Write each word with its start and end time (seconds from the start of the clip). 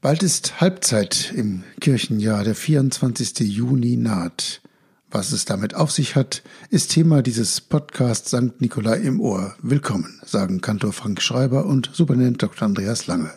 Bald 0.00 0.22
ist 0.22 0.60
Halbzeit 0.60 1.32
im 1.34 1.64
Kirchenjahr, 1.80 2.44
der 2.44 2.54
24. 2.54 3.40
Juni 3.40 3.96
naht. 3.96 4.60
Was 5.10 5.32
es 5.32 5.44
damit 5.44 5.74
auf 5.74 5.90
sich 5.90 6.14
hat, 6.14 6.44
ist 6.70 6.92
Thema 6.92 7.20
dieses 7.20 7.60
Podcasts 7.60 8.28
St. 8.28 8.60
Nikolai 8.60 8.98
im 8.98 9.20
Ohr. 9.20 9.56
Willkommen, 9.60 10.20
sagen 10.24 10.60
Kantor 10.60 10.92
Frank 10.92 11.20
Schreiber 11.20 11.66
und 11.66 11.90
Superintendent 11.92 12.40
Dr. 12.40 12.68
Andreas 12.68 13.08
Lange. 13.08 13.32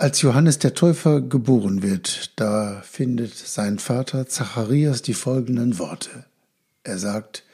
Als 0.00 0.22
Johannes 0.22 0.58
der 0.58 0.72
Täufer 0.72 1.20
geboren 1.20 1.82
wird, 1.82 2.32
da 2.40 2.80
findet 2.86 3.34
sein 3.34 3.78
Vater 3.78 4.26
Zacharias 4.26 5.02
die 5.02 5.12
folgenden 5.12 5.78
Worte. 5.78 6.24
Er 6.84 6.96
sagt, 6.96 7.44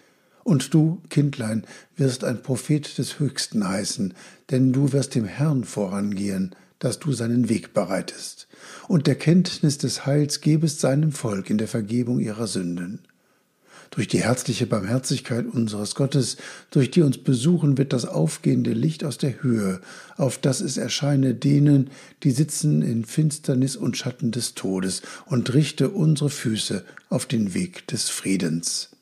Und 0.45 0.73
du, 0.73 1.03
Kindlein, 1.11 1.65
wirst 1.97 2.23
ein 2.23 2.45
Prophet 2.45 2.99
des 2.99 3.19
Höchsten 3.19 3.69
heißen, 3.69 4.15
denn 4.53 4.73
du 4.73 4.93
wirst 4.93 5.17
dem 5.17 5.25
Herrn 5.25 5.65
vorangehen, 5.65 6.55
dass 6.79 7.01
du 7.01 7.13
seinen 7.13 7.49
Weg 7.49 7.75
bereitest, 7.75 8.47
und 8.87 9.09
der 9.09 9.17
Kenntnis 9.17 9.79
des 9.79 10.07
Heils 10.07 10.41
gebest 10.41 10.79
seinem 10.79 11.11
Volk 11.11 11.51
in 11.51 11.59
der 11.59 11.67
Vergebung 11.67 12.21
ihrer 12.21 12.47
Sünden. 12.47 13.01
Durch 13.91 14.09
die 14.09 14.23
herzliche 14.23 14.67
Barmherzigkeit 14.67 15.47
unseres 15.47 15.95
Gottes, 15.95 16.37
durch 16.71 16.91
die 16.91 17.03
uns 17.03 17.19
besuchen 17.19 17.79
wird 17.79 17.93
das 17.93 18.05
aufgehende 18.05 18.73
Licht 18.73 19.05
aus 19.05 19.19
der 19.19 19.43
Höhe, 19.43 19.81
auf 20.17 20.39
das 20.39 20.61
es 20.61 20.77
erscheine 20.77 21.35
denen, 21.35 21.91
die 22.23 22.31
sitzen 22.31 22.83
in 22.83 23.05
Finsternis 23.05 23.77
und 23.77 23.97
Schatten 23.97 24.31
des 24.33 24.55
Todes, 24.55 25.03
und 25.27 25.55
richte 25.55 25.91
unsere 25.91 26.31
Füße 26.31 26.85
auf 27.09 27.27
den 27.27 27.55
Weg 27.55 27.87
des 27.89 28.09
Friedens. 28.09 28.96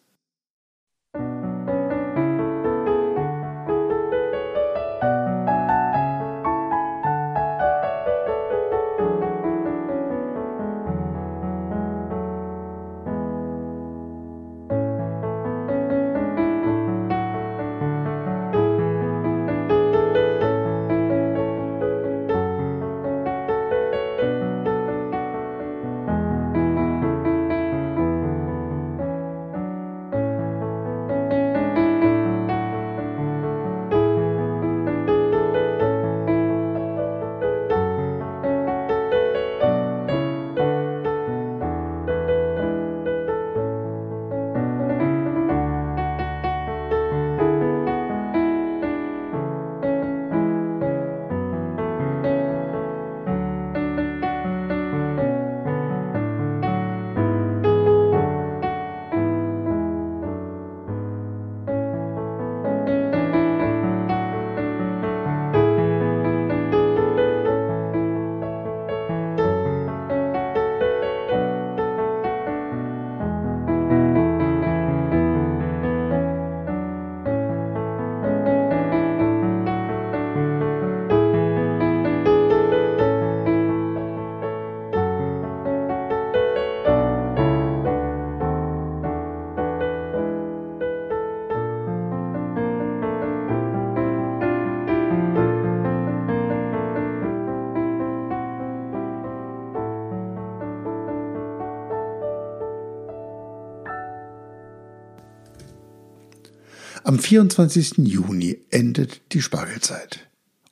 Am 107.06 107.18
24. 107.18 107.98
Juni 107.98 108.60
endet 108.70 109.20
die 109.32 109.42
Spargelzeit. 109.42 110.20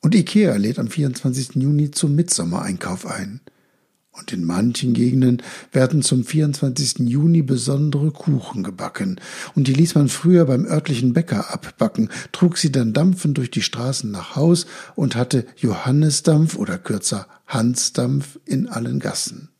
Und 0.00 0.14
Ikea 0.14 0.56
lädt 0.56 0.78
am 0.78 0.88
24. 0.88 1.56
Juni 1.56 1.90
zum 1.90 2.14
Mitsommereinkauf 2.14 3.04
ein. 3.04 3.42
Und 4.12 4.32
in 4.32 4.42
manchen 4.42 4.94
Gegenden 4.94 5.42
werden 5.72 6.00
zum 6.00 6.24
24. 6.24 7.00
Juni 7.00 7.42
besondere 7.42 8.12
Kuchen 8.12 8.62
gebacken. 8.62 9.20
Und 9.54 9.68
die 9.68 9.74
ließ 9.74 9.94
man 9.94 10.08
früher 10.08 10.46
beim 10.46 10.64
örtlichen 10.64 11.12
Bäcker 11.12 11.52
abbacken, 11.52 12.08
trug 12.32 12.56
sie 12.56 12.72
dann 12.72 12.94
dampfend 12.94 13.36
durch 13.36 13.50
die 13.50 13.60
Straßen 13.60 14.10
nach 14.10 14.34
Haus 14.34 14.64
und 14.94 15.16
hatte 15.16 15.44
Johannesdampf 15.58 16.56
oder 16.56 16.78
kürzer 16.78 17.26
Hansdampf 17.46 18.38
in 18.46 18.68
allen 18.68 19.00
Gassen. 19.00 19.50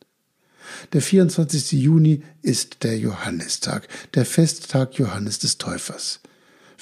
Der 0.93 1.03
24. 1.03 1.73
Juni 1.73 2.23
ist 2.41 2.81
der 2.81 2.97
Johannistag, 2.97 3.87
der 4.15 4.25
Festtag 4.25 4.97
Johannes 4.97 5.37
des 5.37 5.59
Täufers. 5.59 6.19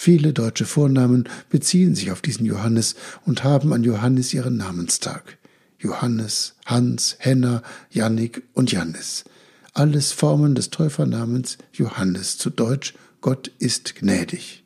Viele 0.03 0.33
deutsche 0.33 0.65
Vornamen 0.65 1.29
beziehen 1.51 1.93
sich 1.93 2.09
auf 2.09 2.23
diesen 2.23 2.43
Johannes 2.43 2.95
und 3.23 3.43
haben 3.43 3.71
an 3.71 3.83
Johannes 3.83 4.33
ihren 4.33 4.57
Namenstag. 4.57 5.37
Johannes, 5.77 6.55
Hans, 6.65 7.17
Henna, 7.19 7.61
Jannik 7.91 8.41
und 8.53 8.71
Jannis. 8.71 9.25
Alles 9.73 10.11
Formen 10.11 10.55
des 10.55 10.71
Täufernamens 10.71 11.59
Johannes, 11.71 12.39
zu 12.39 12.49
Deutsch 12.49 12.95
Gott 13.21 13.51
ist 13.59 13.93
gnädig. 13.93 14.63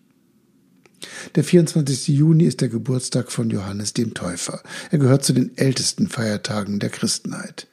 Der 1.36 1.44
24. 1.44 2.08
Juni 2.08 2.46
ist 2.46 2.62
der 2.62 2.70
Geburtstag 2.70 3.30
von 3.30 3.50
Johannes 3.50 3.92
dem 3.92 4.14
Täufer. 4.14 4.64
Er 4.90 5.00
gehört 5.00 5.26
zu 5.26 5.34
den 5.34 5.58
ältesten 5.58 6.08
Feiertagen 6.08 6.80
der 6.80 6.92
Christenheit. 6.92 7.68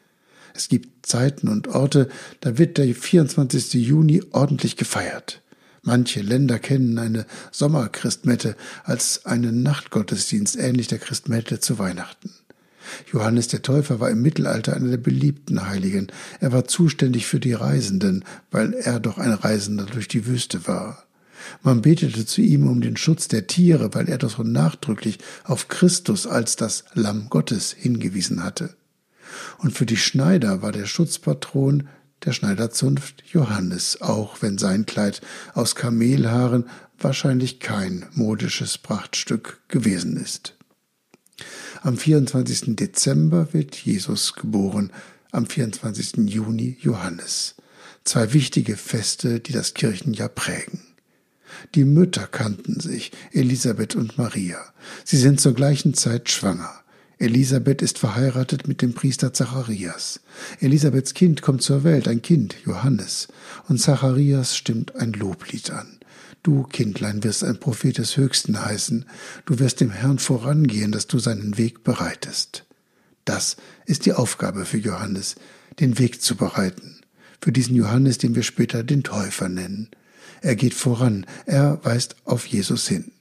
Es 0.52 0.69
gibt 0.69 1.06
Zeiten 1.06 1.46
und 1.46 1.69
Orte, 1.69 2.08
da 2.40 2.58
wird 2.58 2.76
der 2.76 2.92
24. 2.92 3.75
Juni 3.75 4.20
ordentlich 4.32 4.76
gefeiert. 4.76 5.41
Manche 5.82 6.23
Länder 6.23 6.61
kennen 6.61 6.99
eine 6.99 7.26
Sommerchristmette 7.50 8.56
als 8.84 9.26
einen 9.26 9.64
Nachtgottesdienst 9.64 10.56
ähnlich 10.56 10.87
der 10.87 11.00
Christmette 11.00 11.58
zu 11.58 11.79
Weihnachten. 11.81 12.31
Johannes 13.12 13.49
der 13.49 13.62
Täufer 13.62 13.99
war 13.99 14.11
im 14.11 14.23
Mittelalter 14.23 14.75
einer 14.76 14.90
der 14.90 14.96
beliebten 14.96 15.69
Heiligen. 15.69 16.08
Er 16.40 16.52
war 16.52 16.67
zuständig 16.67 17.26
für 17.26 17.40
die 17.40 17.52
Reisenden, 17.52 18.25
weil 18.50 18.75
er 18.75 19.00
doch 19.00 19.19
ein 19.19 19.32
Reisender 19.32 19.87
durch 19.87 20.08
die 20.08 20.26
Wüste 20.26 20.67
war. 20.69 21.05
Man 21.62 21.82
betete 21.82 22.25
zu 22.26 22.40
ihm 22.40 22.69
um 22.69 22.81
den 22.81 22.96
Schutz 22.96 23.26
der 23.26 23.49
Tiere, 23.49 23.93
weil 23.94 24.08
er 24.08 24.19
doch 24.19 24.37
so 24.37 24.44
nachdrücklich 24.44 25.19
auf 25.43 25.67
Christus 25.67 26.28
als 26.28 26.55
das 26.55 26.85
Lamm 26.94 27.28
Gottes 27.28 27.73
hingewiesen 27.73 28.44
hatte. 28.44 28.75
Und 29.58 29.73
für 29.73 29.87
die 29.87 29.96
Schneider 29.96 30.62
war 30.62 30.70
der 30.70 30.87
Schutzpatron 30.87 31.88
der 32.24 32.32
Schneiderzunft 32.32 33.22
Johannes, 33.32 34.00
auch 34.00 34.42
wenn 34.42 34.58
sein 34.58 34.86
Kleid 34.86 35.20
aus 35.54 35.74
Kamelhaaren 35.74 36.69
wahrscheinlich 36.98 37.60
kein 37.60 38.06
modisches 38.12 38.78
Prachtstück 38.78 39.60
gewesen 39.69 40.16
ist. 40.16 40.54
Am 41.82 41.96
24. 41.96 42.76
Dezember 42.76 43.52
wird 43.52 43.74
Jesus 43.76 44.34
geboren, 44.34 44.92
am 45.32 45.46
24. 45.46 46.28
Juni 46.28 46.76
Johannes. 46.80 47.56
Zwei 48.04 48.32
wichtige 48.32 48.76
Feste, 48.76 49.40
die 49.40 49.52
das 49.52 49.75
Kirchenjahr 49.75 50.28
prägen. 50.28 50.80
Die 51.75 51.84
Mütter 51.84 52.26
kannten 52.26 52.80
sich, 52.80 53.12
Elisabeth 53.32 53.94
und 53.94 54.18
Maria. 54.18 54.58
Sie 55.04 55.16
sind 55.16 55.40
zur 55.40 55.54
gleichen 55.54 55.94
Zeit 55.94 56.30
schwanger. 56.30 56.81
Elisabeth 57.22 57.82
ist 57.82 58.00
verheiratet 58.00 58.66
mit 58.66 58.82
dem 58.82 58.94
Priester 58.94 59.32
Zacharias. 59.32 60.19
Elisabeths 60.58 61.14
Kind 61.14 61.40
kommt 61.40 61.62
zur 61.62 61.84
Welt, 61.84 62.08
ein 62.08 62.20
Kind, 62.20 62.56
Johannes, 62.66 63.28
und 63.69 63.80
Zacharias 63.80 64.56
stimmt 64.56 64.96
ein 64.96 65.12
Loblied 65.12 65.70
an. 65.70 66.00
Du, 66.42 66.64
Kindlein, 66.64 67.22
wirst 67.22 67.44
ein 67.44 67.60
Prophet 67.60 67.98
des 67.98 68.16
Höchsten 68.16 68.60
heißen, 68.60 69.04
du 69.44 69.60
wirst 69.60 69.80
dem 69.80 69.92
Herrn 69.92 70.19
vorangehen, 70.19 70.90
dass 70.90 71.06
du 71.06 71.20
seinen 71.20 71.58
Weg 71.58 71.84
bereitest. 71.84 72.64
Das 73.25 73.56
ist 73.86 74.04
die 74.04 74.14
Aufgabe 74.14 74.64
für 74.64 74.78
Johannes, 74.78 75.36
den 75.78 76.00
Weg 76.00 76.22
zu 76.22 76.34
bereiten, 76.34 77.02
für 77.40 77.52
diesen 77.52 77.76
Johannes, 77.76 78.18
den 78.18 78.34
wir 78.34 78.42
später 78.42 78.82
den 78.82 79.04
Täufer 79.04 79.48
nennen. 79.48 79.90
Er 80.40 80.56
geht 80.56 80.75
voran, 80.75 81.25
er 81.46 81.78
weist 81.84 82.16
auf 82.25 82.46
Jesus 82.46 82.88
hin. 82.88 83.12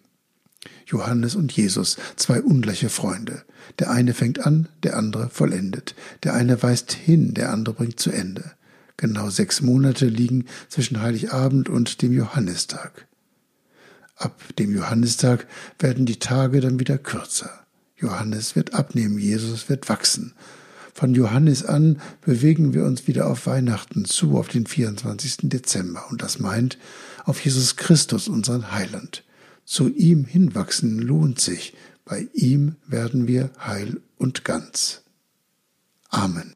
Johannes 0.91 1.35
und 1.35 1.51
Jesus, 1.51 1.97
zwei 2.15 2.41
ungleiche 2.41 2.89
Freunde. 2.89 3.43
Der 3.79 3.89
eine 3.89 4.13
fängt 4.13 4.45
an, 4.45 4.67
der 4.83 4.97
andere 4.97 5.29
vollendet. 5.29 5.95
Der 6.23 6.33
eine 6.33 6.61
weist 6.61 6.91
hin, 6.91 7.33
der 7.33 7.51
andere 7.51 7.75
bringt 7.75 7.99
zu 7.99 8.11
Ende. 8.11 8.51
Genau 8.97 9.29
sechs 9.29 9.61
Monate 9.61 10.05
liegen 10.05 10.45
zwischen 10.69 11.01
Heiligabend 11.01 11.69
und 11.69 12.01
dem 12.01 12.13
Johannistag. 12.13 13.07
Ab 14.15 14.39
dem 14.59 14.75
Johannistag 14.75 15.47
werden 15.79 16.05
die 16.05 16.19
Tage 16.19 16.61
dann 16.61 16.79
wieder 16.79 16.97
kürzer. 16.97 17.49
Johannes 17.95 18.55
wird 18.55 18.73
abnehmen, 18.73 19.17
Jesus 19.17 19.69
wird 19.69 19.89
wachsen. 19.89 20.33
Von 20.93 21.15
Johannes 21.15 21.63
an 21.63 22.01
bewegen 22.21 22.73
wir 22.73 22.83
uns 22.83 23.07
wieder 23.07 23.27
auf 23.27 23.47
Weihnachten 23.47 24.05
zu, 24.05 24.37
auf 24.37 24.49
den 24.49 24.67
24. 24.67 25.37
Dezember. 25.43 26.05
Und 26.09 26.21
das 26.21 26.39
meint 26.39 26.77
auf 27.23 27.43
Jesus 27.43 27.77
Christus, 27.77 28.27
unseren 28.27 28.71
Heiland. 28.71 29.23
Zu 29.71 29.87
ihm 29.87 30.25
hinwachsen 30.25 30.99
lohnt 30.99 31.39
sich, 31.39 31.73
bei 32.03 32.27
ihm 32.33 32.75
werden 32.87 33.25
wir 33.29 33.51
heil 33.57 34.01
und 34.17 34.43
ganz. 34.43 35.01
Amen. 36.09 36.55